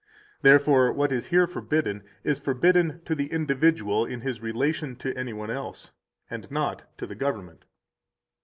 Therefore, 0.41 0.91
what 0.91 1.11
is 1.11 1.27
here 1.27 1.45
forbidden 1.45 2.01
is 2.23 2.39
forbidden 2.39 3.03
to 3.05 3.13
the 3.13 3.31
individual 3.31 4.03
in 4.03 4.21
his 4.21 4.41
relation 4.41 4.95
to 4.95 5.15
any 5.15 5.31
one 5.31 5.51
else, 5.51 5.91
and 6.27 6.49
not 6.49 6.85
to 6.97 7.05
the 7.05 7.13
government. 7.13 7.65